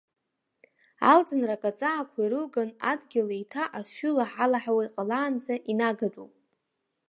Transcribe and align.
Алӡынрак 1.11 1.63
аҵаақәа 1.69 2.19
ирылган, 2.23 2.69
адгьыл 2.91 3.29
еиҭа 3.35 3.63
афҩы 3.79 4.11
лаҳалаҳауа 4.17 4.83
иҟалаанӡа 4.87 5.55
инагатәуп. 5.71 6.31